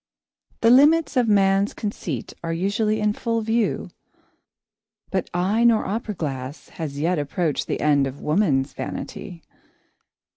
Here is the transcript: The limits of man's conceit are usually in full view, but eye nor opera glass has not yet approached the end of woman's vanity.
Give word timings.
The 0.61 0.71
limits 0.71 1.15
of 1.15 1.27
man's 1.27 1.75
conceit 1.75 2.33
are 2.43 2.51
usually 2.51 2.99
in 2.99 3.13
full 3.13 3.41
view, 3.41 3.91
but 5.11 5.29
eye 5.31 5.63
nor 5.63 5.85
opera 5.85 6.15
glass 6.15 6.69
has 6.69 6.95
not 6.95 7.01
yet 7.03 7.19
approached 7.19 7.67
the 7.67 7.81
end 7.81 8.07
of 8.07 8.19
woman's 8.19 8.73
vanity. 8.73 9.43